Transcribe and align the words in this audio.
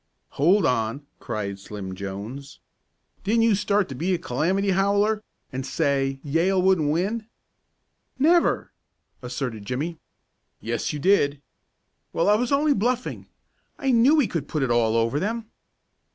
"Hold 0.29 0.65
on!" 0.65 1.05
cried 1.19 1.59
Slim 1.59 1.93
Jones. 1.93 2.57
"Didn't 3.23 3.43
you 3.43 3.53
start 3.53 3.87
to 3.89 3.93
be 3.93 4.15
a 4.15 4.17
calamity 4.17 4.71
howler, 4.71 5.21
and 5.53 5.63
say 5.63 6.19
Yale 6.23 6.59
wouldn't 6.59 6.89
win?" 6.91 7.27
"Never!" 8.17 8.71
asserted 9.21 9.63
Jimmie. 9.63 9.99
"Yes, 10.59 10.91
you 10.91 10.97
did!" 10.97 11.39
"Well, 12.13 12.29
I 12.29 12.33
was 12.33 12.51
only 12.51 12.73
bluffing. 12.73 13.27
I 13.77 13.91
knew 13.91 14.15
we 14.15 14.25
could 14.25 14.47
put 14.47 14.63
it 14.63 14.71
all 14.71 14.95
over 14.95 15.19
them." 15.19 15.45